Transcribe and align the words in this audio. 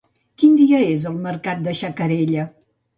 Quin 0.43 0.55
dia 0.61 0.79
és 0.95 1.05
el 1.11 1.21
mercat 1.29 1.63
de 1.71 1.77
Xacarella? 1.85 2.53